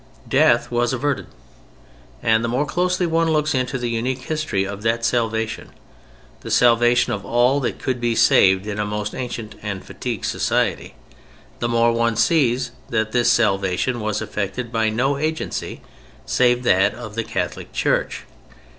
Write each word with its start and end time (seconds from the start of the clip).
Death 0.29 0.71
was 0.71 0.93
averted. 0.93 1.27
And 2.23 2.43
the 2.43 2.47
more 2.47 2.65
closely 2.65 3.05
one 3.05 3.29
looks 3.29 3.53
into 3.53 3.77
the 3.77 3.87
unique 3.87 4.23
history 4.23 4.65
of 4.65 4.81
that 4.81 5.05
salvation—the 5.05 6.49
salvation 6.49 7.13
of 7.13 7.23
all 7.23 7.59
that 7.59 7.77
could 7.77 8.01
be 8.01 8.15
saved 8.15 8.65
in 8.65 8.79
a 8.79 8.83
most 8.87 9.13
ancient 9.13 9.53
and 9.61 9.85
fatigued 9.85 10.25
society—the 10.25 11.69
more 11.69 11.91
one 11.91 12.15
sees 12.15 12.71
that 12.89 13.11
this 13.11 13.31
salvation 13.31 13.99
was 13.99 14.23
effected 14.23 14.71
by 14.71 14.89
no 14.89 15.17
agency 15.19 15.83
save 16.25 16.63
that 16.63 16.95
of 16.95 17.13
the 17.13 17.23
Catholic 17.23 17.71
Church. 17.71 18.23